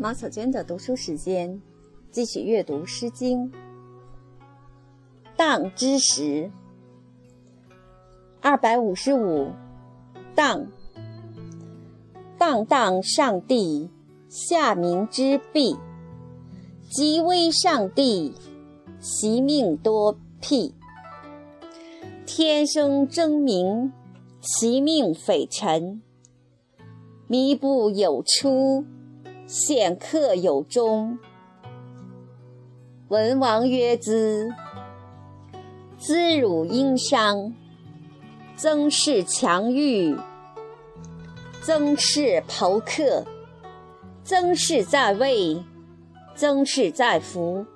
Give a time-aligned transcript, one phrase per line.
[0.00, 1.60] 毛小娟的读书时间，
[2.10, 3.52] 继续阅读《诗经》。
[5.36, 6.50] 荡之时，
[8.40, 9.50] 二百五十五。
[10.34, 10.66] 荡，
[12.38, 13.90] 荡荡上帝，
[14.30, 15.76] 下民之弊。
[16.90, 18.32] 极危上帝，
[19.00, 20.74] 其命多辟。
[22.24, 23.92] 天生争名，
[24.40, 26.00] 其命匪臣。
[27.28, 28.86] 靡不有出。
[29.52, 31.18] 显客有终。
[33.08, 34.48] 文王曰：“兹，
[35.98, 37.52] 兹汝殷商，
[38.54, 40.16] 曾氏强欲，
[41.62, 43.26] 曾氏侯克，
[44.22, 45.60] 曾氏在位，
[46.36, 47.66] 曾氏在福。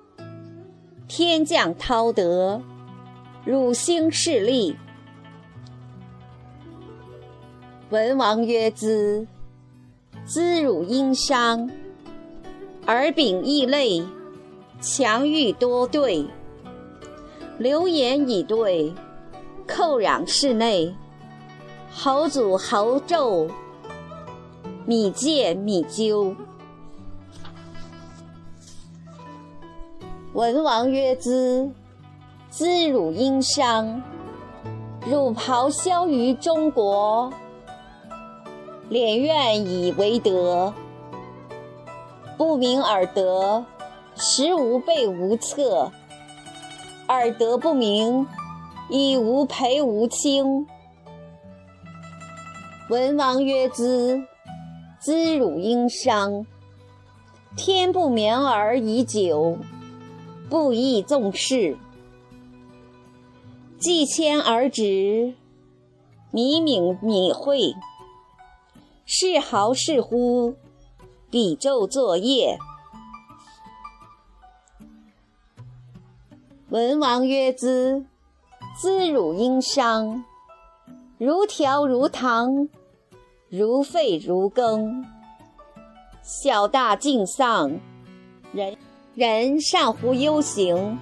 [1.08, 2.62] 天降滔德，
[3.44, 4.76] 汝兴势力。”
[7.90, 9.26] 文王曰：“兹。”
[10.26, 11.70] 滋汝殷商，
[12.86, 14.02] 耳秉异类，
[14.80, 16.26] 强欲多对，
[17.58, 18.94] 流言以对，
[19.66, 20.94] 寇攘室内，
[21.92, 23.50] 侯祖侯纣，
[24.86, 26.34] 米介米纠。
[30.32, 31.70] 文王曰：“兹，
[32.48, 34.02] 兹汝殷商，
[35.06, 37.30] 汝咆哮于中国。”
[38.90, 40.74] 敛怨以为德，
[42.36, 43.64] 不明尔德，
[44.14, 45.90] 实无备无策；
[47.06, 48.26] 尔德不明，
[48.90, 50.66] 亦无培无亲。
[52.90, 54.22] 文王曰：“兹，
[55.00, 56.46] 兹汝殷商。
[57.56, 59.56] 天不眠而已久，
[60.50, 61.78] 不亦纵事。
[63.78, 65.34] 既迁而止，
[66.30, 67.74] 弥敏敏慧。”
[69.06, 70.54] 是豪是乎？
[71.30, 72.56] 比昼作业。
[76.70, 78.06] 文王曰：“兹，
[78.80, 80.24] 兹汝殷商。
[81.18, 82.68] 如条如堂，
[83.50, 85.04] 如沸如羹。
[86.22, 87.78] 小大敬丧，
[88.52, 88.78] 人
[89.14, 90.98] 人善乎忧行。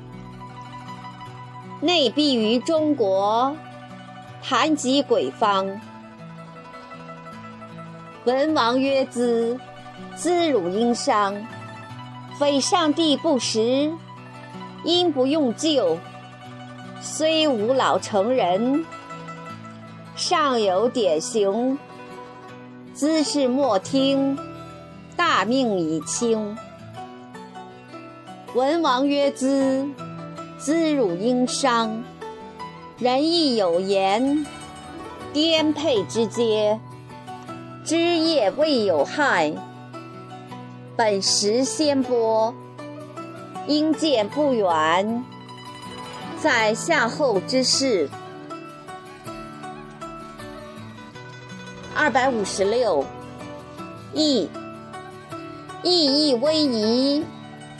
[1.80, 3.56] 内必于中国，
[4.42, 5.80] 谈及鬼方。”
[8.24, 9.58] 文王曰：“兹，
[10.14, 11.34] 兹汝殷商。
[12.38, 13.90] 非上帝不识，
[14.84, 15.98] 因不用救。
[17.00, 18.86] 虽无老成人，
[20.14, 21.76] 尚有典型。
[22.94, 24.38] 兹事莫听，
[25.16, 26.56] 大命已轻。”
[28.54, 29.84] 文王曰：“兹，
[30.58, 32.04] 兹汝殷商。
[32.98, 34.46] 仁义有言，
[35.32, 36.78] 颠沛之阶。”
[37.84, 39.52] 枝叶未有害，
[40.96, 42.54] 本实先播。
[43.66, 45.24] 应见不远，
[46.40, 48.08] 在夏后之事。
[51.94, 53.04] 二百五十六，
[54.12, 54.48] 义，
[55.82, 57.24] 义亦威仪，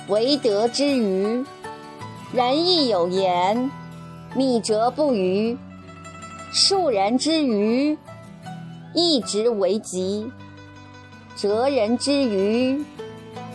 [0.09, 1.45] 为德之余。
[2.33, 3.71] 仁义有言，
[4.35, 5.57] 密折不愚。
[6.53, 7.97] 庶人之愚。
[8.95, 10.31] 一直为吉，
[11.37, 12.85] 哲人之愚，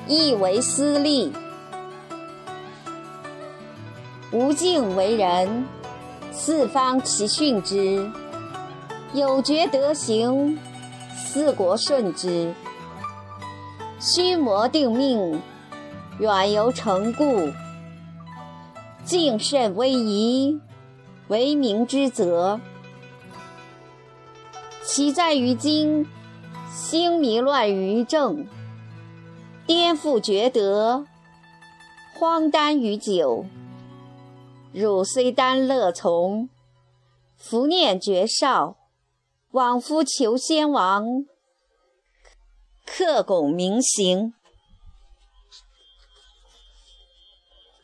[0.08, 1.32] 亦为私利。
[4.32, 5.66] 无敬为人，
[6.32, 8.10] 四方其训之；
[9.14, 10.58] 有觉德行，
[11.16, 12.54] 四国顺之。
[14.00, 15.42] 虚谋定命，
[16.20, 17.52] 远游成故。
[19.06, 20.60] 敬慎威仪，
[21.30, 22.60] 为民之责。
[24.90, 26.08] 其在于今，
[26.74, 28.48] 兴迷乱于政，
[29.66, 31.06] 颠覆厥德，
[32.18, 33.46] 荒诞于久。
[34.72, 36.48] 汝虽耽乐从，
[37.36, 38.78] 弗念绝少，
[39.52, 41.26] 往夫求先王，
[42.86, 44.34] 克拱明行。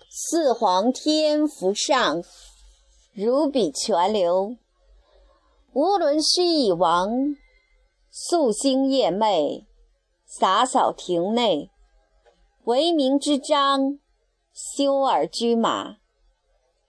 [0.10, 2.24] 四皇天福上，
[3.14, 4.56] 如比泉流。
[5.76, 7.36] 无伦须以亡，
[8.12, 9.66] 夙兴夜寐，
[10.24, 11.72] 洒扫庭内。
[12.66, 13.98] 为民之章，
[14.54, 15.98] 修而居马，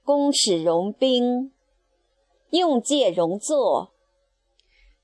[0.03, 1.51] 公使戎兵，
[2.51, 3.95] 用介戎作，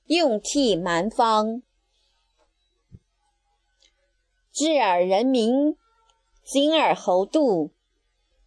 [0.08, 1.62] 用替蛮方。
[4.52, 5.74] 智尔人民，
[6.44, 7.70] 谨尔侯度，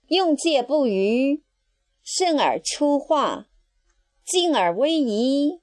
[0.09, 1.41] 用戒不渝，
[2.03, 3.47] 慎而出化。
[4.25, 5.59] 敬而威仪，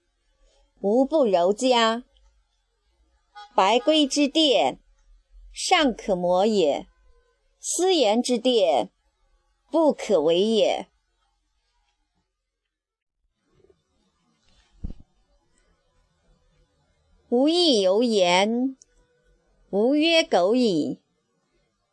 [0.81, 2.05] 无不柔嘉。
[3.57, 4.79] 白圭之殿，
[5.51, 6.87] 尚可磨也；
[7.59, 8.91] 斯言之辩，
[9.71, 10.89] 不可为也。
[17.31, 18.77] 无益犹言，
[19.71, 21.01] 吾曰苟矣。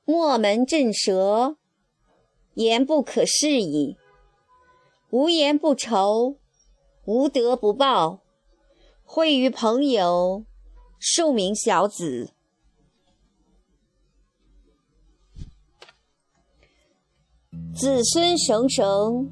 [0.04, 1.58] 莫门震舌，
[2.56, 3.98] 言不可释矣。
[5.10, 6.38] 无言不酬，
[7.08, 8.20] 无德不报。
[9.06, 10.44] 惠于朋友，
[11.00, 12.34] 庶民小子。
[17.74, 19.32] 子孙绳绳，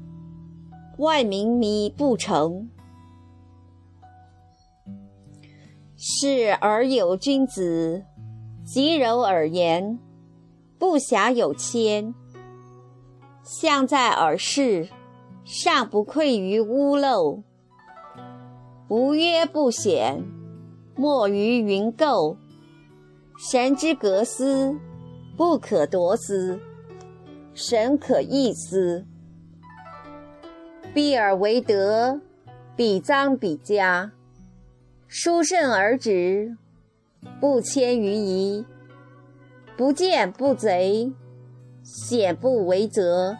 [0.96, 2.70] 万民靡不成。
[5.98, 8.06] 是而有君子，
[8.64, 9.98] 极柔耳言，
[10.78, 12.14] 不暇有谦。
[13.44, 14.88] 相在耳视。
[15.44, 17.44] 尚不愧于屋漏，
[18.88, 20.24] 无曰不显，
[20.94, 22.36] 莫于云垢。
[23.36, 24.78] 神之格斯，
[25.36, 26.60] 不可夺斯；
[27.52, 29.04] 神可异斯。
[30.94, 32.20] 必尔为德，
[32.76, 34.12] 必臧必加。
[35.08, 36.56] 书甚而止，
[37.40, 38.64] 不迁于夷。
[39.76, 41.12] 不见不贼，
[41.82, 43.36] 显不为则。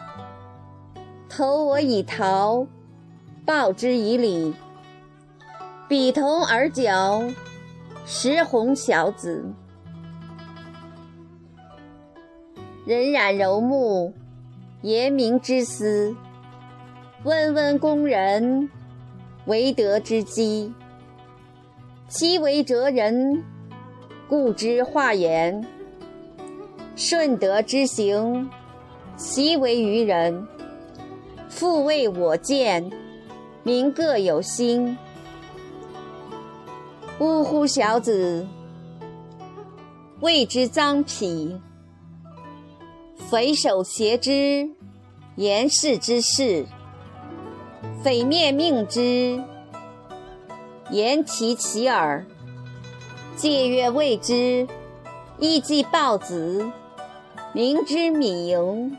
[1.29, 2.67] 投我以桃，
[3.45, 4.53] 报之以李。
[5.87, 7.23] 比同而角，
[8.05, 9.45] 识鸿小子。
[12.85, 14.13] 荏苒柔木，
[14.81, 16.13] 言明之思。
[17.23, 18.69] 温温工人，
[19.45, 20.73] 为德之基。
[22.09, 23.43] 其为哲人，
[24.27, 25.65] 故之化言。
[26.97, 28.49] 顺德之行，
[29.15, 30.45] 习为愚人。
[31.47, 32.91] 复为我见，
[33.63, 34.97] 民各有心。
[37.19, 38.45] 呜呼，小子，
[40.19, 41.59] 谓之脏皮。
[43.29, 44.69] 匪首挟之，
[45.35, 46.67] 言事之事；
[48.03, 49.41] 匪面命之，
[50.91, 52.23] 言其其耳。
[53.35, 54.67] 戒曰谓之，
[55.39, 56.71] 亦既豹子，
[57.51, 58.95] 民之敏盈。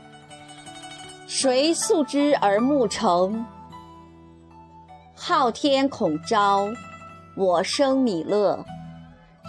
[1.25, 3.45] 谁素之而目成？
[5.15, 6.67] 昊天恐昭，
[7.35, 8.65] 我生米乐；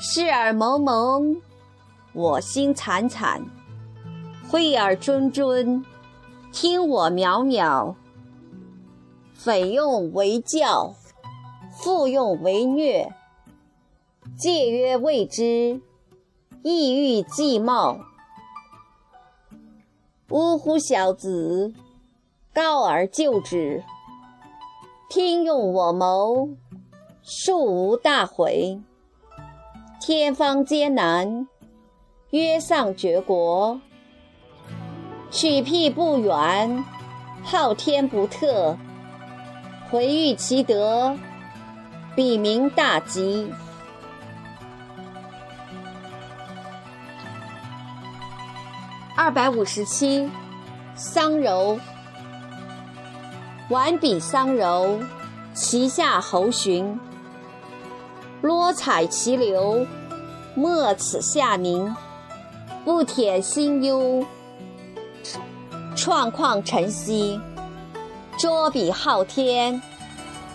[0.01, 1.41] 视而蒙蒙，
[2.13, 3.41] 我心惨惨；
[4.49, 5.85] 慧而谆谆，
[6.53, 7.95] 听我渺渺。
[9.35, 10.95] 匪用为教，
[11.73, 13.13] 复用为虐。
[14.37, 15.81] 戒曰谓之，
[16.63, 17.99] 意欲既冒。
[20.29, 21.73] 呜呼，小子，
[22.53, 23.83] 告而就之。
[25.09, 26.51] 听用我谋，
[27.33, 28.81] 庶无大悔。
[30.01, 31.47] 天方艰难，
[32.31, 33.81] 曰丧绝国。
[35.31, 36.85] 取辟不远，
[37.45, 38.77] 昊天不特。
[39.89, 41.17] 回欲其德，
[42.17, 43.53] 彼明大吉。
[49.17, 50.29] 二百五十七，
[50.97, 51.79] 桑柔。
[53.69, 54.99] 玩比桑柔，
[55.55, 56.99] 其下侯寻。
[58.43, 59.87] 罗采其流，
[60.55, 61.95] 莫此下民。
[62.85, 64.25] 不铁心忧，
[65.95, 67.39] 创旷晨曦。
[68.39, 69.83] 捉彼昊天，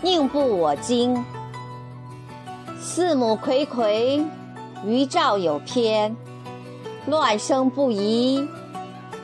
[0.02, 1.24] 宁不我惊？
[2.80, 4.24] 四母睽睽，
[4.84, 6.16] 余兆有偏。
[7.06, 8.48] 乱生不移，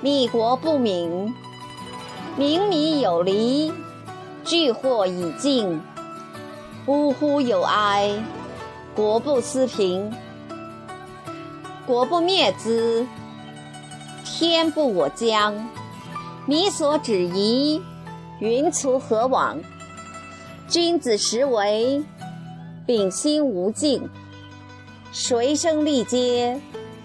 [0.01, 1.35] 米国不敏；
[2.37, 3.73] 民米有离，
[4.45, 5.81] 聚祸已尽。
[6.87, 8.13] 呜呼有哀，
[8.95, 10.13] 国不思贫，
[11.87, 13.07] 国不灭之，
[14.23, 15.55] 天不我将。
[16.45, 17.81] 米所指疑，
[18.39, 19.59] 云徂何往？
[20.69, 22.05] 君子实为，
[22.85, 24.07] 秉心无尽。
[25.11, 26.61] 谁生利阶？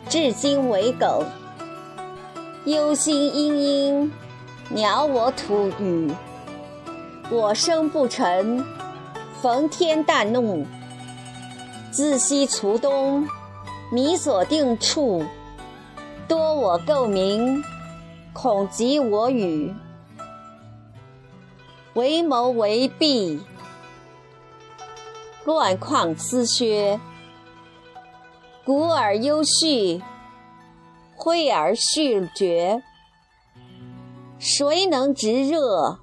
[0.10, 1.24] 至今为梗，
[2.65, 4.10] 忧心嘤嘤，
[4.70, 6.12] 鸟我吐语。
[7.29, 8.62] 我生不臣，
[9.41, 10.65] 逢天旦怒。
[11.98, 13.27] 自西除东，
[13.92, 15.25] 米所定处。
[16.27, 17.63] 多我垢名，
[18.34, 19.74] 恐及我语。
[21.96, 23.42] 为谋为弊，
[25.44, 27.00] 乱旷思削。
[28.63, 30.04] 古而优序，
[31.16, 32.84] 挥而续绝。
[34.38, 35.98] 谁能直热？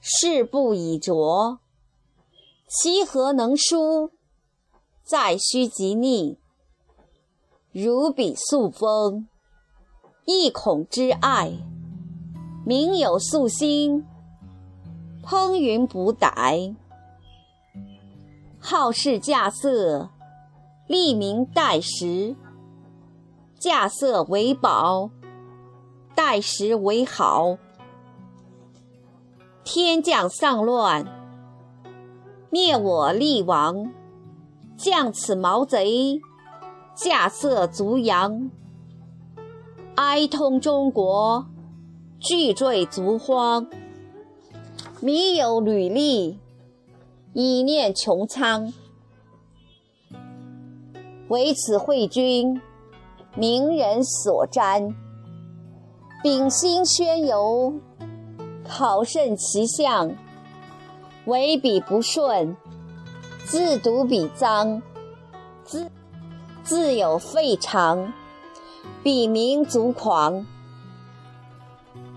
[0.00, 1.60] 事不以拙。
[2.66, 4.12] 其何能疏？
[5.12, 6.38] 在须及逆。
[7.70, 9.28] 如彼素风，
[10.24, 11.52] 意恐之爱。
[12.64, 14.06] 民有素心，
[15.22, 16.74] 烹云不逮。
[18.58, 20.08] 好事稼色，
[20.86, 22.34] 利民待时。
[23.60, 25.10] 稼色为宝，
[26.14, 27.58] 待时为好。
[29.62, 31.04] 天降丧乱，
[32.48, 33.92] 灭我立王。
[34.82, 36.20] 降此毛贼，
[36.96, 38.50] 稼色足扬。
[39.94, 41.46] 哀通中国，
[42.18, 43.68] 巨坠足荒。
[45.00, 46.40] 民有履历，
[47.32, 48.72] 以念穹苍。
[51.28, 52.60] 唯此会君，
[53.36, 54.92] 名人所瞻。
[56.24, 57.74] 秉心宣游。
[58.68, 60.12] 考甚其相，
[61.26, 62.56] 唯彼不顺，
[63.44, 64.80] 自读笔脏，
[65.64, 65.90] 自
[66.62, 68.12] 自有废长，
[69.02, 70.46] 笔名足狂。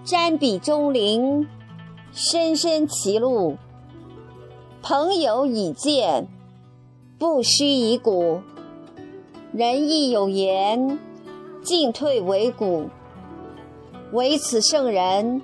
[0.03, 1.48] 沾笔中灵，
[2.13, 3.58] 深深其路。
[4.82, 6.27] 朋友已见，
[7.17, 8.41] 不须以古。
[9.51, 11.00] 人亦有言，
[11.63, 12.89] 进退维谷。
[14.12, 15.41] 唯此圣人。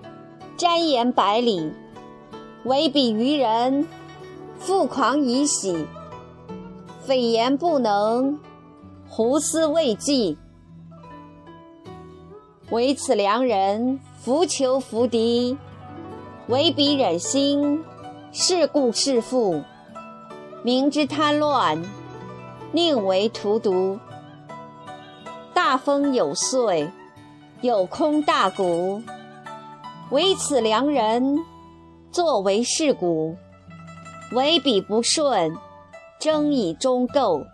[0.57, 1.71] 瞻言百里，
[2.65, 3.87] 唯彼愚人，
[4.61, 5.87] 父狂以喜。
[7.03, 8.39] 匪言不能，
[9.09, 10.37] 胡思未继。
[12.69, 15.57] 唯此良人，伏求伏敌。
[16.47, 17.83] 唯彼忍心，
[18.31, 19.63] 是故是父。
[20.61, 21.83] 明知贪乱，
[22.71, 23.97] 宁为荼毒。
[25.55, 26.91] 大风有岁，
[27.61, 29.01] 有空大谷。
[30.11, 31.39] 唯此良人，
[32.11, 33.35] 作为世故；
[34.31, 35.57] 为彼不顺，
[36.19, 37.45] 争以终构。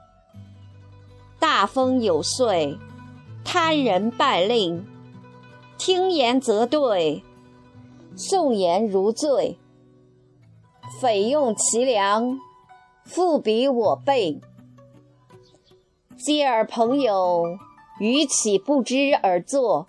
[1.39, 2.77] 大风有岁，
[3.43, 4.83] 贪人败令；
[5.77, 7.23] 听言则对，
[8.15, 9.57] 宋言如醉。
[11.01, 12.39] 匪用其良，
[13.03, 14.39] 复比我辈。
[16.17, 17.43] 嗟尔朋友，
[17.99, 19.87] 予岂不知而作？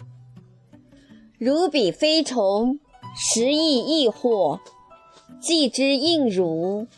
[1.38, 2.78] 如彼飞虫，
[3.14, 4.59] 食亦异惑；
[5.40, 6.88] 既之应汝，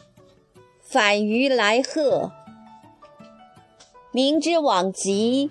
[0.81, 2.33] 反于来贺。
[4.13, 5.51] 民之往极，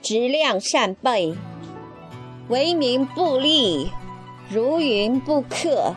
[0.00, 1.36] 直量善备；
[2.48, 3.90] 为民不利，
[4.48, 5.94] 如云不克。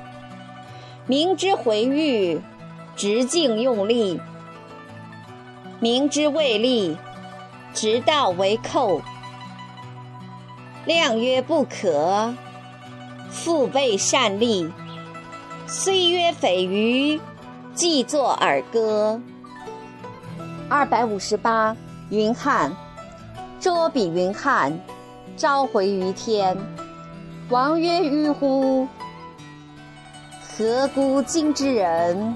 [1.07, 2.41] 民之回欲，
[2.97, 4.19] 直径用力；
[5.79, 6.97] 民之未利，
[7.73, 9.01] 直道为寇。
[10.85, 12.33] 量曰不可，
[13.31, 14.69] 腹背善利。
[15.67, 17.19] 虽曰匪鱼，
[17.73, 19.19] 既作尔歌。
[20.69, 21.75] 二百五十八，
[22.09, 22.71] 云汉，
[23.59, 24.79] 捉彼云汉，
[25.35, 26.55] 召回于天。
[27.49, 28.87] 王曰：吁乎！
[30.39, 32.35] 何辜今之人？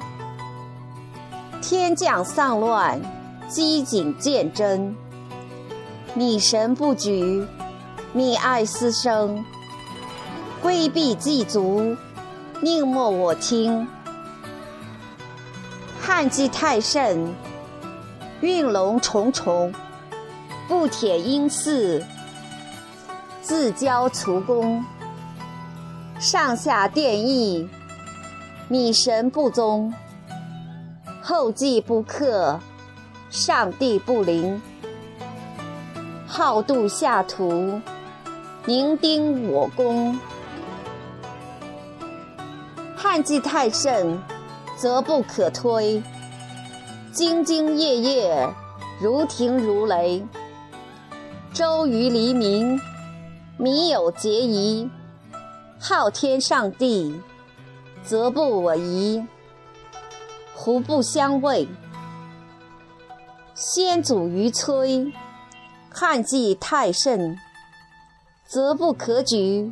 [1.62, 3.00] 天降丧乱，
[3.48, 4.96] 积景见真。
[6.16, 7.46] 米神不举。
[8.12, 9.46] 密爱私生，
[10.64, 11.96] 规避祭足，
[12.62, 13.88] 宁莫我听。
[16.01, 17.34] 汉季太甚，
[18.42, 19.74] 运龙重重，
[20.68, 22.04] 不铁阴寺，
[23.42, 24.84] 自交除功。
[26.20, 27.70] 上下殿议，
[28.68, 29.94] 米神不宗，
[31.22, 32.60] 后继不克，
[33.30, 34.62] 上帝不灵，
[36.28, 37.80] 好度下徒。
[38.66, 40.20] 宁丁我功，
[43.01, 44.22] 旱季太甚，
[44.75, 46.03] 则不可推。
[47.13, 48.53] 兢兢业业，
[49.00, 50.27] 如停如雷。
[51.53, 52.77] 周于黎民，
[53.58, 54.89] 民有节仪。
[55.79, 57.18] 昊天上帝，
[58.03, 59.25] 则不我疑。
[60.53, 61.70] 胡不相畏？
[63.56, 65.10] 先祖于催，
[65.89, 67.38] 旱季太甚。
[68.46, 69.72] 则不可举，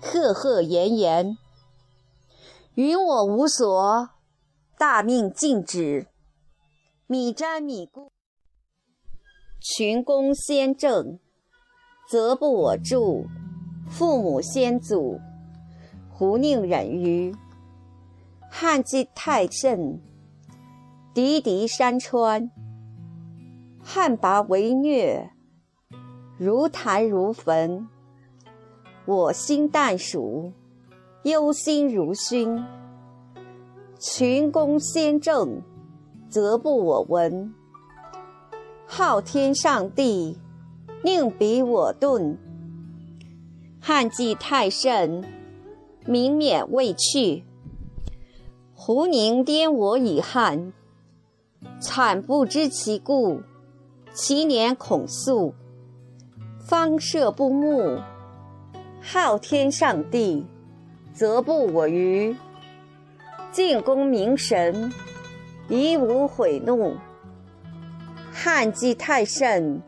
[0.00, 1.36] 赫赫炎炎。
[2.76, 4.10] 云我无所，
[4.76, 6.08] 大命尽止。
[7.06, 8.12] 米瞻米固，
[9.58, 11.18] 群公先正，
[12.06, 13.28] 则不我助。
[13.88, 15.18] 父母先祖，
[16.10, 17.34] 胡宁忍于？
[18.50, 20.02] 旱季太甚，
[21.14, 22.50] 敌敌山川，
[23.82, 25.30] 旱拔为虐。
[26.36, 27.88] 如潭如焚，
[29.06, 30.52] 我心淡暑，
[31.26, 32.64] 忧心如熏。
[33.98, 35.60] 群公先正，
[36.28, 37.52] 则不我闻。
[38.86, 40.38] 昊天上帝，
[41.02, 42.38] 宁比我钝。
[43.80, 45.24] 汉计太甚，
[46.04, 47.42] 民免未去。
[48.72, 50.72] 胡宁颠我以汉，
[51.80, 53.40] 惨不知其故。
[54.12, 55.54] 其年恐肃，
[56.60, 57.98] 方舍不睦。
[59.00, 60.46] 昊天上帝，
[61.16, 62.36] 则不我虞。
[63.50, 64.92] 进攻明神，
[65.66, 66.94] 以无悔怒。
[68.30, 69.80] 汉计太甚，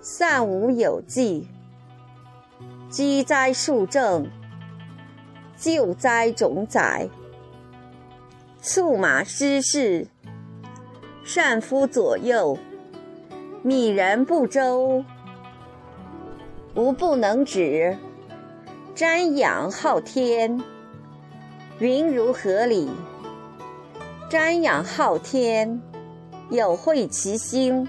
[0.00, 1.48] 散无有纪。
[2.88, 4.30] 积灾数正，
[5.56, 7.08] 救灾种载。
[8.60, 10.06] 策马失事，
[11.24, 12.56] 善夫左右。
[13.62, 15.04] 米人不周，
[16.76, 17.98] 无不能止。
[18.94, 20.60] 瞻仰昊天，
[21.78, 22.90] 云如何里？
[24.28, 25.80] 瞻仰昊天，
[26.50, 27.88] 有会其心。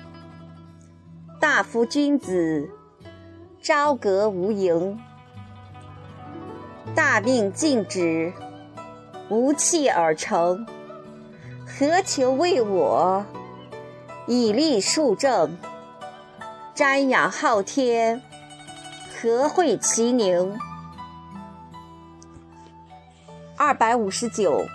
[1.39, 2.69] 大夫君子。
[3.61, 4.99] 朝阁无盈，
[6.95, 8.33] 大命尽止，
[9.29, 10.65] 无弃而成。
[11.67, 13.23] 何求为我？
[14.27, 15.57] 以立数正。
[16.75, 18.21] 瞻仰昊天，
[19.19, 20.57] 何会其宁？
[23.63, 24.65] 二百五十九，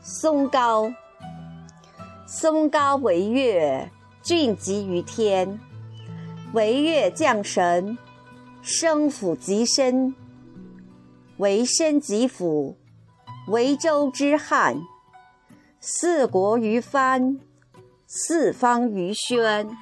[0.00, 0.94] 松高。
[2.28, 3.90] 松高为岳，
[4.22, 5.58] 峻极于天。
[6.52, 7.98] 为岳降神。
[8.62, 10.14] 生府极深，
[11.38, 12.76] 为深极府，
[13.48, 14.80] 为周之汉。
[15.80, 17.40] 四国于藩，
[18.06, 19.76] 四方于宣。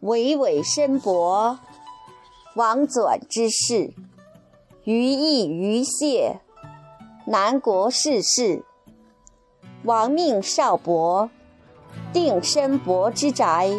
[0.00, 1.60] 巍巍深博，
[2.56, 3.92] 王纂之士。
[4.84, 6.40] 于义于谢，
[7.26, 8.64] 南国世事。
[9.84, 11.28] 王命少伯。
[12.14, 13.70] 定申伯之宅，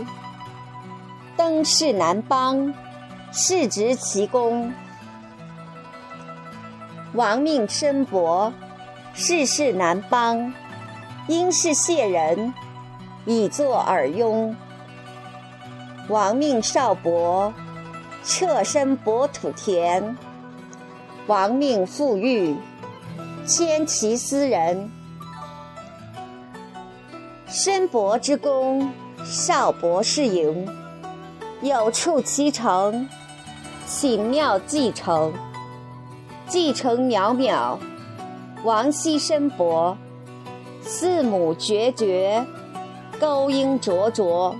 [1.35, 2.71] 登仕南邦，
[3.31, 4.71] 世执其功。
[7.13, 8.53] 王命申伯，
[9.15, 10.53] 世事南邦，
[11.27, 12.53] 因是谢人，
[13.25, 14.55] 以作尔雍。
[16.09, 17.51] 王命少伯，
[18.27, 20.17] 彻身薄土田。
[21.27, 22.57] 王命富裕，
[23.45, 24.91] 迁其私人。
[27.47, 28.91] 申伯之功，
[29.23, 30.67] 少伯是盈。
[31.61, 33.07] 有处其成，
[33.85, 35.31] 寝庙继承。
[36.49, 37.77] 继承渺渺，
[38.65, 39.97] 王羲申伯。
[40.81, 42.45] 四母决绝，
[43.21, 44.53] 钩鹰灼灼。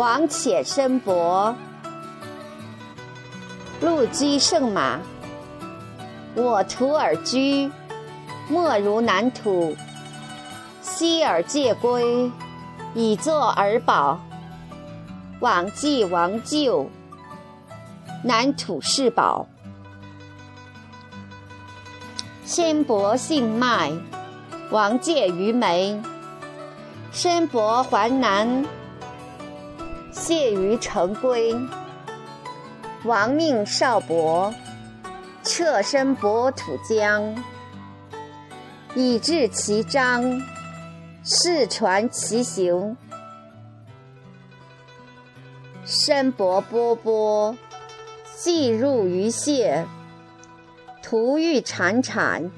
[0.00, 1.54] 王且申伯，
[3.82, 4.98] 陆机圣马。
[6.34, 7.70] 我徒尔居，
[8.48, 9.76] 莫如南土。
[10.80, 12.32] 昔尔借归，
[12.94, 14.18] 以作尔保。
[15.40, 16.88] 往继王舅，
[18.24, 19.46] 南土是宝。
[22.46, 23.92] 申伯姓麦，
[24.70, 26.02] 王介于眉。
[27.12, 28.64] 申伯还南，
[30.12, 31.54] 谢于成规。
[33.04, 34.54] 王命少伯，
[35.42, 37.34] 彻申伯土疆，
[38.94, 40.42] 以治其章。
[41.22, 42.96] 世传其行，
[45.84, 47.54] 申伯波波，
[48.38, 49.86] 既入于谢，
[51.02, 52.50] 徒欲潺潺。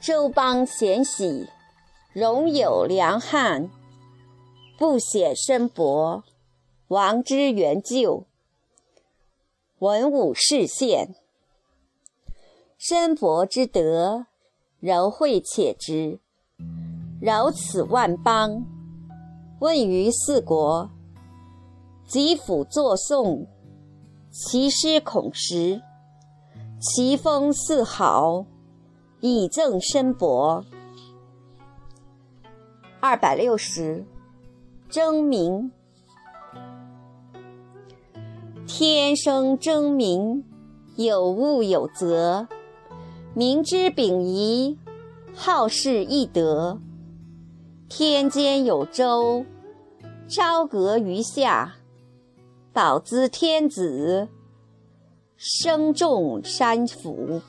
[0.00, 1.48] 周邦贤喜，
[2.12, 3.70] 荣有良汉，
[4.82, 6.24] 不显申伯，
[6.88, 8.26] 王之元就。
[9.78, 11.14] 文武士献，
[12.76, 14.26] 申伯之德，
[14.80, 16.18] 柔惠且知。
[17.20, 18.66] 饶此万邦，
[19.60, 20.90] 问于四国。
[22.08, 23.46] 及辅作颂，
[24.32, 25.80] 其诗孔实，
[26.80, 28.46] 其风似好，
[29.20, 30.64] 以赠申伯。
[32.98, 34.04] 二百六十，
[34.92, 35.72] 争明。
[38.66, 40.44] 天生争鸣，
[40.96, 42.46] 有物有则。
[43.32, 44.76] 明之秉仪，
[45.32, 46.78] 好事易得。
[47.88, 49.46] 天间有周，
[50.28, 51.76] 朝阁于下，
[52.74, 54.28] 保兹天子，
[55.38, 57.40] 生众山府。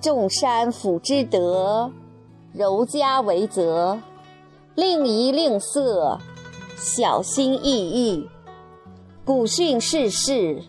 [0.00, 1.92] 众山府之德，
[2.56, 4.00] 柔嘉为则，
[4.74, 6.18] 令仪令色，
[6.74, 8.30] 小心翼翼，
[9.26, 10.62] 古训世事，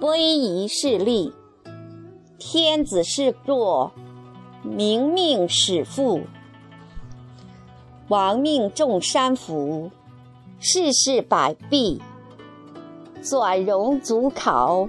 [0.00, 1.34] 威仪势利。
[2.38, 3.92] 天子是弱，
[4.62, 6.22] 明命始富。
[8.08, 9.90] 王命众山府，
[10.58, 12.00] 世事百弊。
[13.20, 14.88] 转荣祖考，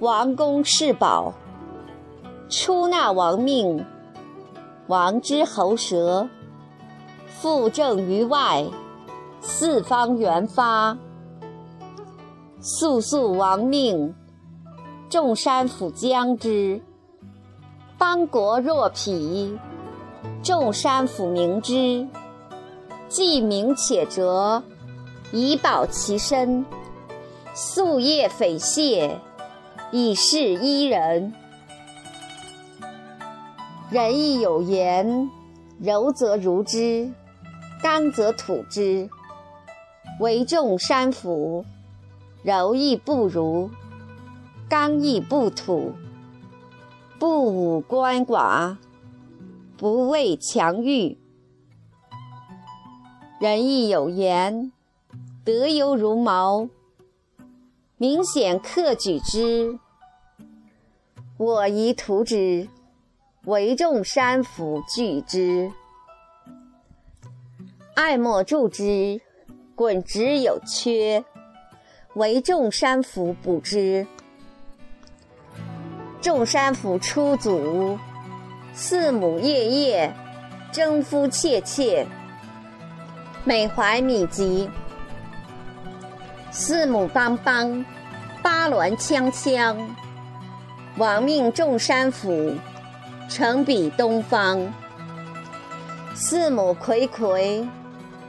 [0.00, 1.32] 王公世宝。
[2.50, 3.86] 出纳王命，
[4.88, 6.28] 王之喉舌。
[7.28, 8.64] 复正于外，
[9.40, 10.96] 四方圆发。
[12.60, 14.14] 速速王命，
[15.08, 16.80] 众山甫将之。
[17.98, 19.58] 邦国若匹，
[20.42, 22.06] 众山甫明之。
[23.08, 24.62] 既明且折，
[25.32, 26.64] 以保其身。
[27.54, 29.20] 夙夜匪懈，
[29.90, 31.32] 以示伊人。
[33.88, 35.30] 人亦有言：
[35.78, 37.08] 柔则如之，
[37.80, 39.08] 刚则土之。
[40.18, 41.64] 为众山府。
[42.42, 43.70] 柔亦不如，
[44.68, 45.92] 刚亦不土，
[47.18, 48.76] 不武官寡，
[49.76, 51.18] 不畏强欲。
[53.40, 54.70] 仁亦有言：
[55.44, 56.68] 德犹如毛，
[57.96, 59.78] 明显克举之。
[61.36, 62.68] 我宜图之，
[63.46, 65.70] 为众山府惧之。
[67.94, 69.20] 爱莫助之，
[69.76, 71.24] 滚直有缺。
[72.14, 74.04] 为众山府补之，
[76.20, 77.96] 众山府出祖，
[78.72, 80.12] 四母夜夜
[80.72, 82.04] 争夫切切，
[83.44, 84.68] 每怀米瘠。
[86.50, 87.84] 四母邦邦，
[88.42, 89.76] 八鸾锵锵，
[90.96, 92.52] 王命众山府，
[93.28, 94.72] 成比东方。
[96.14, 97.68] 四母睽睽，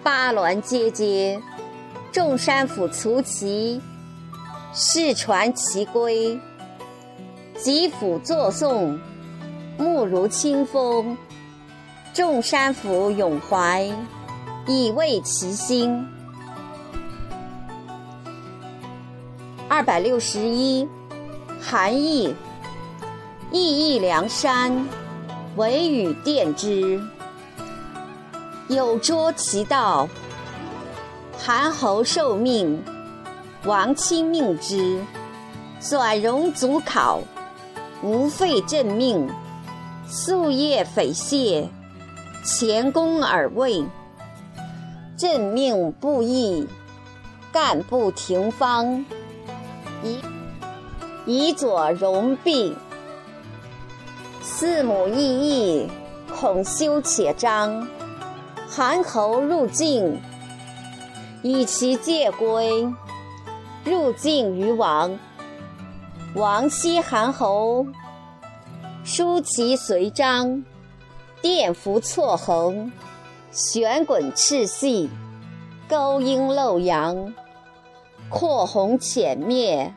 [0.03, 1.41] 八鸾阶阶。
[2.12, 3.79] 众山府卒齐，
[4.73, 6.39] 世传其规。
[7.55, 8.99] 吉府作颂，
[9.77, 11.17] 目如清风。
[12.13, 13.88] 众山府永怀，
[14.65, 16.07] 以慰其心。
[19.69, 20.88] 二百六十一，
[21.62, 22.33] 韩愈。
[23.51, 24.88] 意义梁山，
[25.55, 27.01] 惟与奠之。
[28.67, 30.10] 有捉其道。
[31.38, 32.83] 韩侯受命，
[33.63, 35.01] 王亲命之，
[35.79, 37.21] 转荣祖考，
[38.03, 39.29] 无废朕命，
[40.10, 41.69] 夙夜匪懈，
[42.43, 43.86] 前功而位。
[45.15, 46.67] 朕命不义，
[47.53, 49.05] 干不廷方，
[50.03, 50.19] 以
[51.25, 52.75] 以左荣弼。
[54.49, 55.91] 四母异义，
[56.33, 57.86] 恐羞且张。
[58.65, 60.19] 韩侯入境。
[61.43, 62.88] 以其戒归，
[63.83, 65.19] 入境于王。
[66.33, 67.86] 王西韩侯，
[69.03, 70.63] 书其随章，
[71.41, 72.89] 殿服错横，
[73.51, 75.10] 旋滚赤细，
[75.89, 77.33] 钩缨漏阳，
[78.29, 79.93] 阔鸿浅灭，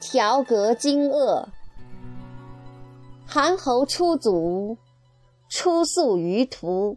[0.00, 1.44] 条格惊愕。
[3.30, 4.78] 韩侯出卒，
[5.50, 6.96] 出宿于途，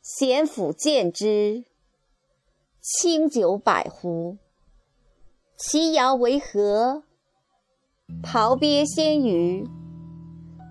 [0.00, 1.64] 贤府见之。
[2.80, 4.38] 清酒百壶，
[5.56, 7.02] 其肴为何？
[8.22, 9.66] 庖鳖鲜鱼。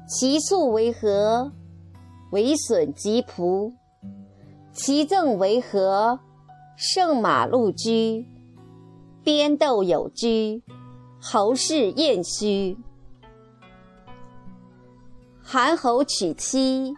[0.08, 1.52] 其宿为何？
[2.32, 3.74] 为笋及仆。
[4.72, 6.22] 其赠为何？
[6.78, 8.26] 圣马陆驹。
[9.22, 10.64] 边斗有居，
[11.22, 12.78] 侯氏宴须。
[15.52, 16.94] 韩侯娶妻，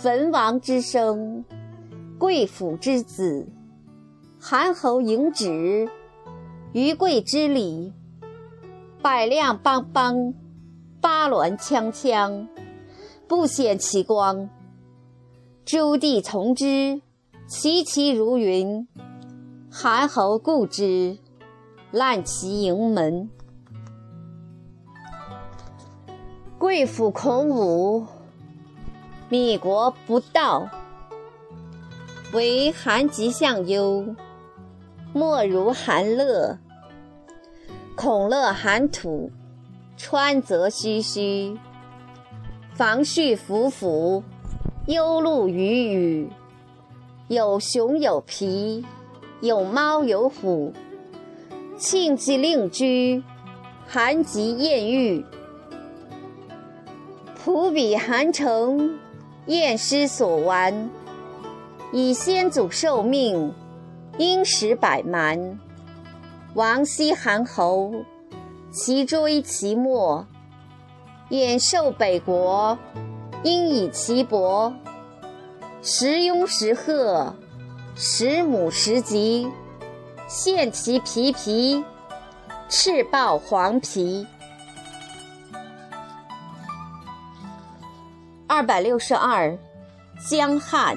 [0.00, 1.44] 汾王之生，
[2.20, 3.48] 贵府之子。
[4.38, 5.88] 韩侯迎旨，
[6.72, 7.92] 于贵之礼。
[9.02, 10.32] 百辆邦邦，
[11.00, 12.46] 八鸾锵锵，
[13.26, 14.48] 不显其光。
[15.64, 17.02] 诸帝从之，
[17.48, 18.86] 其其如云。
[19.68, 21.18] 韩侯顾之，
[21.90, 23.28] 烂其营门。
[26.58, 28.06] 贵府孔武，
[29.28, 30.66] 米国不道，
[32.32, 34.14] 为韩吉相忧。
[35.12, 36.58] 莫如韩乐，
[37.94, 39.30] 恐乐寒土，
[39.98, 41.58] 川泽吁吁。
[42.72, 44.24] 房絮浮浮，
[44.86, 46.30] 幽露雨雨。
[47.28, 48.82] 有熊有皮，
[49.42, 50.72] 有猫有虎。
[51.76, 53.22] 庆忌令居，
[53.86, 55.22] 韩吉艳遇。
[57.46, 58.98] 仆比寒城，
[59.46, 60.90] 验师所玩。
[61.92, 63.54] 以先祖受命。
[64.18, 65.56] 因时百蛮，
[66.54, 67.92] 王西韩侯，
[68.72, 70.26] 其追其没，
[71.28, 72.76] 远受北国，
[73.44, 74.72] 因以其薄。
[75.82, 77.32] 时雍时鹤，
[77.94, 79.46] 时母时吉，
[80.26, 81.84] 献其皮皮，
[82.68, 84.26] 赤豹黄皮。
[88.48, 89.58] 二百六十二，
[90.30, 90.96] 江汉。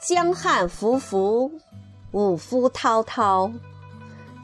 [0.00, 1.52] 江汉浮浮，
[2.12, 3.52] 武夫滔滔。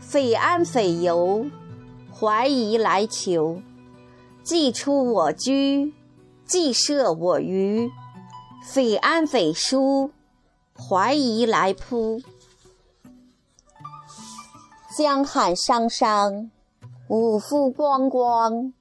[0.00, 1.46] 匪安匪游，
[2.12, 3.62] 怀疑来求。
[4.42, 5.94] 既出我居，
[6.44, 7.90] 既设我余。
[8.62, 10.10] 匪安匪疏，
[10.76, 12.20] 怀疑来扑。
[14.94, 16.50] 江汉汤汤，
[17.08, 18.74] 武夫光光。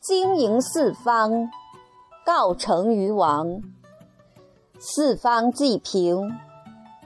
[0.00, 1.50] 经营四方。
[2.28, 3.62] 告成于王，
[4.78, 6.30] 四方既平，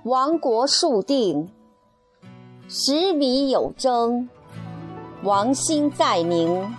[0.03, 1.49] 亡国数定。
[2.69, 4.29] 十米有争，
[5.23, 6.75] 王心在宁。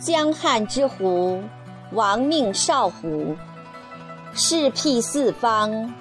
[0.00, 1.42] 江汉之虎，
[1.92, 3.36] 亡命少虎，
[4.32, 5.92] 是辟四方，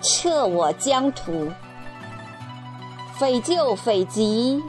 [0.00, 1.50] 彻我疆土。
[3.18, 4.62] 匪救匪急，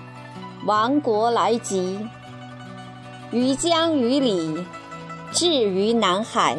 [0.65, 1.99] 亡国来急。
[3.29, 4.65] 于江于里。
[5.31, 6.57] 至于南海，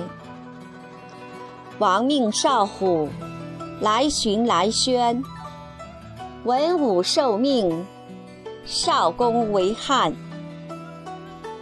[1.78, 3.08] 亡命少虎，
[3.80, 5.22] 来寻来宣。
[6.44, 7.86] 文武受命，
[8.64, 10.14] 少公为汉。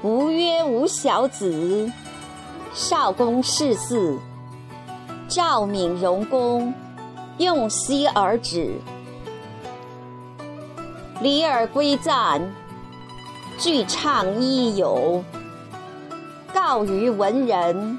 [0.02, 1.90] 吴曰无小子，
[2.74, 4.18] 少公事嗣。
[5.28, 6.74] 赵敏荣公，
[7.38, 8.74] 用息而止。
[11.20, 12.52] 离而归赞，
[13.58, 15.24] 俱唱一友。
[16.54, 17.98] 告于文人，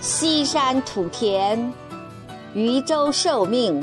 [0.00, 1.72] 西山土田，
[2.52, 3.80] 渝州受命，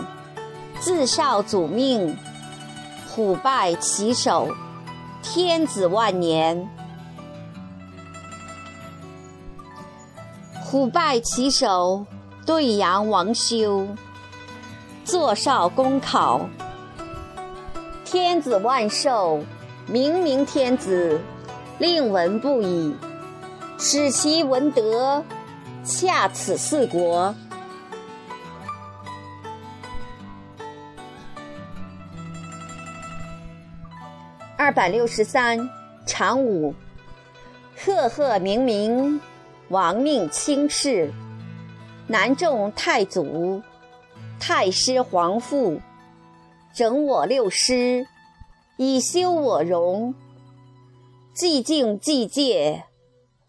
[0.81, 2.17] 自少祖命，
[3.09, 4.49] 虎拜其首，
[5.21, 6.69] 天子万年。
[10.59, 12.05] 虎拜其首，
[12.45, 13.87] 对阳王修，
[15.05, 16.41] 坐少公考，
[18.03, 19.41] 天子万寿，
[19.87, 21.21] 明明天子，
[21.77, 22.93] 令闻不已。
[23.77, 25.23] 使其闻德，
[25.83, 27.35] 恰此四国。
[34.55, 35.69] 二百六十三，
[36.05, 36.73] 长武。
[37.75, 39.19] 赫赫明明，
[39.67, 41.11] 亡命轻视。
[42.07, 43.61] 南仲太祖，
[44.39, 45.81] 太师皇父，
[46.73, 48.07] 整我六师，
[48.77, 50.15] 以修我容。
[51.35, 52.85] 寂静寂戒。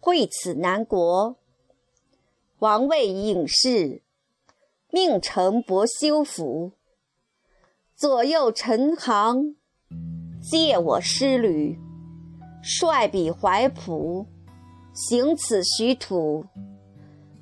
[0.05, 1.35] 会此南国，
[2.59, 4.03] 王位隐士，
[4.91, 6.73] 命臣伯修府。
[7.95, 9.55] 左右陈行，
[10.39, 11.79] 借我师旅，
[12.61, 14.27] 率彼怀朴，
[14.93, 16.45] 行此徐土，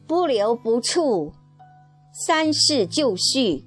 [0.08, 1.34] 不留不处，
[2.14, 3.66] 三世就绪。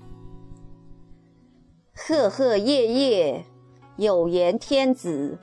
[1.92, 3.44] 赫赫业业，
[3.98, 5.38] 有言天子，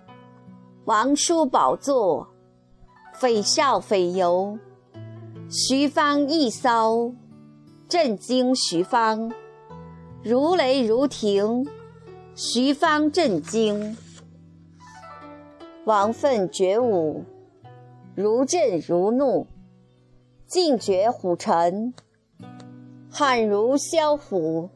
[0.86, 2.33] 王叔宝座。
[3.14, 4.58] 匪笑匪游，
[5.50, 7.14] 徐方一骚，
[7.88, 9.32] 震惊徐方，
[10.24, 11.66] 如雷如霆，
[12.36, 13.96] 徐方震惊。
[15.86, 17.24] 王愤觉武，
[18.16, 19.48] 如震如怒，
[20.48, 21.94] 尽觉虎臣，
[23.10, 24.70] 悍如枭虎，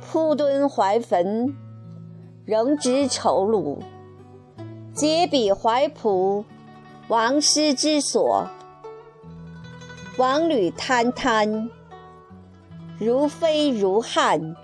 [0.00, 1.54] 扑蹲怀坟，
[2.44, 3.78] 仍知丑虏，
[4.94, 6.44] 结彼怀朴。
[7.08, 8.48] 王师之所，
[10.16, 11.68] 王履滩滩，
[12.98, 14.54] 如飞如汉，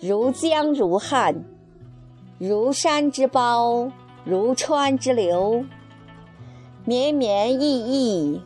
[0.00, 1.44] 如江如汉，
[2.38, 3.90] 如山之包，
[4.24, 5.64] 如川之流，
[6.84, 8.40] 绵绵溢溢，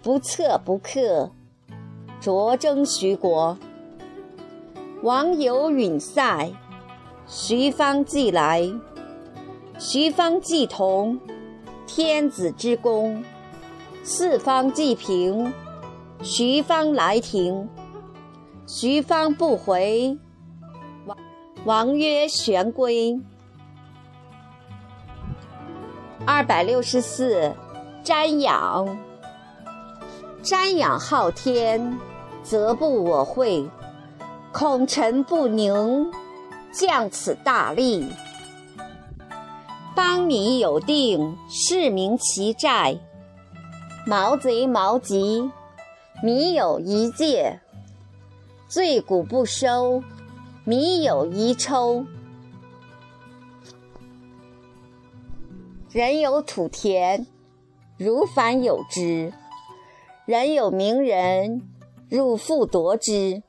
[0.00, 1.32] 不测不克，
[2.20, 3.58] 卓征徐国。
[5.02, 6.52] 王游允塞，
[7.26, 8.72] 徐方既来，
[9.76, 11.18] 徐方既同。
[11.86, 13.22] 天子之功，
[14.02, 15.52] 四方既平，
[16.22, 17.68] 徐方来庭。
[18.66, 20.18] 徐方不回，
[21.04, 21.16] 王
[21.64, 23.20] 王曰玄归。
[26.26, 27.52] 二百六十四，
[28.02, 28.98] 瞻仰。
[30.42, 31.98] 瞻仰昊天，
[32.42, 33.68] 则不我会。
[34.50, 36.10] 恐臣不宁，
[36.72, 38.06] 降此大利。
[39.94, 42.98] 邦米有定，市民其债；
[44.04, 45.50] 毛贼毛急，
[46.20, 47.60] 米有一戒；
[48.66, 50.02] 罪谷不收，
[50.64, 52.04] 米有一抽。
[55.92, 57.26] 人有土田，
[57.96, 59.32] 如反有之；
[60.26, 61.62] 人有名人，
[62.08, 63.44] 如复夺之。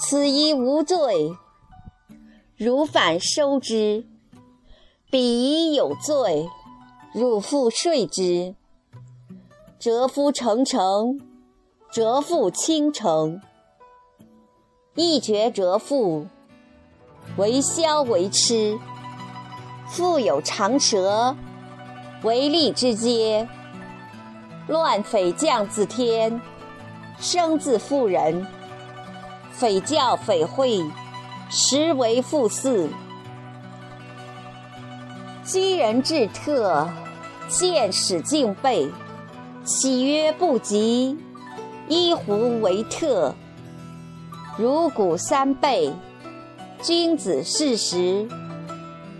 [0.00, 1.30] 此一无罪，
[2.56, 4.04] 如反收之；
[5.10, 6.48] 彼有罪，
[7.12, 8.54] 汝复税之。
[9.78, 11.20] 折夫成城，
[11.92, 13.40] 折腹倾城。
[14.94, 16.26] 一绝折腹，
[17.36, 18.78] 为销为吃。
[19.86, 21.36] 腹有长舌，
[22.22, 23.46] 为利之阶。
[24.66, 26.40] 乱匪将自天，
[27.18, 28.46] 生自妇人。
[29.52, 30.82] 匪教匪会，
[31.50, 32.88] 实为妇嗣。
[35.44, 36.88] 居人至特，
[37.48, 38.90] 见使敬备。
[39.62, 41.18] 岂曰不及？
[41.86, 43.34] 一胡为特。
[44.56, 45.92] 如鼓三倍，
[46.80, 48.26] 君子事时。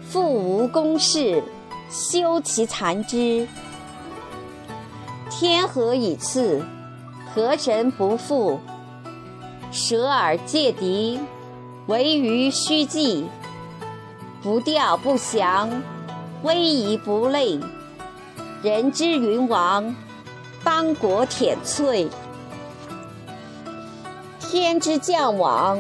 [0.09, 1.43] 父无公事，
[1.91, 3.47] 修其残肢。
[5.31, 6.65] 天何以赐？
[7.35, 8.61] 何神不复？
[9.71, 11.21] 舍尔戒敌，
[11.87, 13.27] 为于虚计。
[14.43, 15.83] 不调不降，
[16.45, 17.59] 威仪不累。
[18.63, 19.95] 人之云王。
[20.63, 22.09] 邦国舔瘁，
[24.41, 25.79] 天之将亡，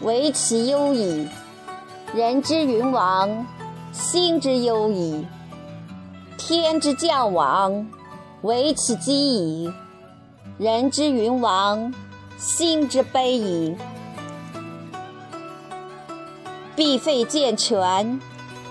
[0.00, 1.28] 唯其忧矣；
[2.14, 3.46] 人之云亡，
[3.92, 5.26] 心之忧矣。
[6.38, 7.86] 天之将亡，
[8.40, 9.70] 唯其饥矣；
[10.56, 11.92] 人之云亡，
[12.38, 13.76] 心之悲矣。
[16.74, 18.18] 必废健全，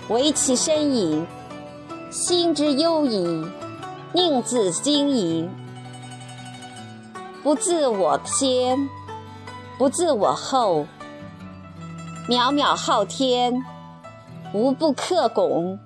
[0.08, 1.24] 唯其身矣；
[2.10, 3.46] 心之忧矣。
[4.12, 5.50] 宁自经营，
[7.42, 8.88] 不自我先，
[9.76, 10.86] 不自我后。
[12.26, 13.62] 渺渺昊天，
[14.54, 15.78] 无不克拱。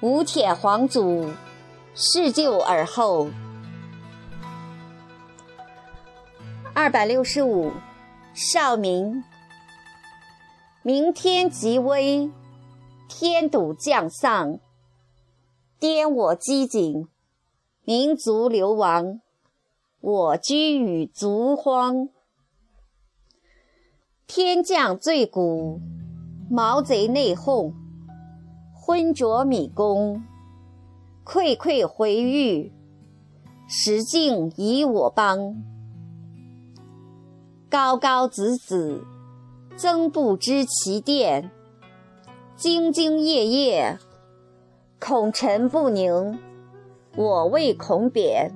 [0.00, 1.30] 吾铁皇祖，
[1.94, 3.28] 事就而后。
[6.74, 7.72] 二百六十五，
[8.34, 9.24] 少明。
[10.82, 12.30] 明天极微，
[13.08, 14.58] 天赌将丧。
[15.78, 17.08] 颠我机警，
[17.84, 19.20] 民族流亡，
[20.00, 22.08] 我居与族荒。
[24.26, 25.80] 天降罪谷，
[26.50, 27.72] 毛贼内讧，
[28.74, 30.24] 昏浊米宫，
[31.24, 32.72] 溃溃回狱，
[33.68, 35.62] 石境以我邦。
[37.68, 39.04] 高高子子，
[39.76, 41.50] 曾不知其殿；
[42.58, 43.98] 兢兢业业。
[44.98, 46.38] 恐臣不宁，
[47.14, 48.50] 我未恐贬。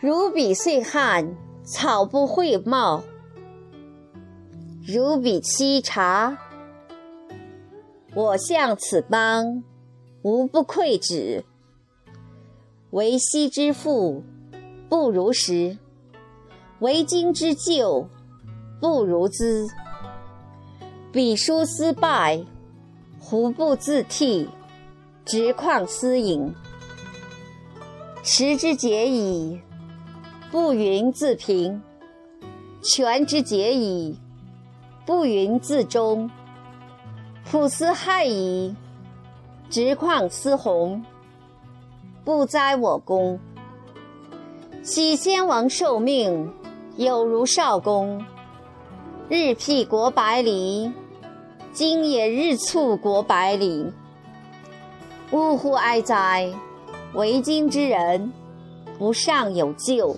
[0.00, 3.02] 如彼岁旱，草不会茂；
[4.86, 6.38] 如彼沏茶，
[8.14, 9.64] 我向此邦，
[10.22, 11.44] 无不愧止。
[12.90, 14.22] 为昔之父，
[14.88, 15.76] 不如时；
[16.78, 18.08] 为今之旧，
[18.80, 19.66] 不如兹。
[21.16, 22.44] 彼书思败。
[23.18, 24.46] 胡不自替，
[25.24, 26.54] 直旷思隐。
[28.22, 29.58] 时之节矣，
[30.50, 31.80] 不云自平；
[32.82, 34.18] 权之节矣，
[35.06, 36.30] 不云自忠。
[37.50, 38.76] 普思害矣，
[39.70, 41.02] 直旷思弘。
[42.26, 43.40] 不哉我功！
[44.82, 46.52] 昔先王受命，
[46.98, 48.22] 有如少公，
[49.30, 50.92] 日辟国百里。
[51.76, 53.92] 今也日促国百里，
[55.30, 56.50] 呜呼哀哉！
[57.12, 58.32] 为今之人，
[58.98, 60.16] 不尚有救。